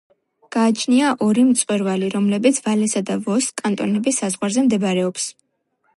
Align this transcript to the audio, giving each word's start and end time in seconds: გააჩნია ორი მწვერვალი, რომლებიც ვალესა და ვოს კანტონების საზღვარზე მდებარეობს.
გააჩნია 0.53 1.11
ორი 1.25 1.43
მწვერვალი, 1.49 2.09
რომლებიც 2.15 2.61
ვალესა 2.69 3.03
და 3.11 3.19
ვოს 3.29 3.51
კანტონების 3.63 4.19
საზღვარზე 4.23 4.69
მდებარეობს. 4.71 5.33